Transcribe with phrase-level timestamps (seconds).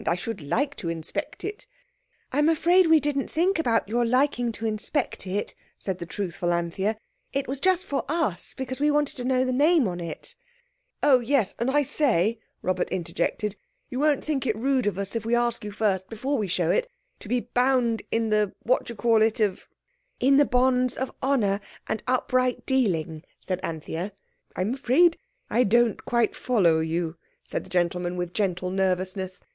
[0.07, 1.67] I should like to inspect it."
[2.31, 6.97] "I'm afraid we didn't think about your liking to inspect it," said the truthful Anthea.
[7.33, 10.33] "It was just for us—because we wanted to know the name on it—"
[11.03, 13.55] "Oh, yes—and, I say," Robert interjected,
[13.91, 16.71] "you won't think it rude of us if we ask you first, before we show
[16.71, 16.87] it,
[17.19, 19.67] to be bound in the what do you call it of—"
[20.19, 24.13] "In the bonds of honour and upright dealing," said Anthea.
[24.55, 29.39] "I'm afraid I don't quite follow you," said the gentleman, with gentle nervousness.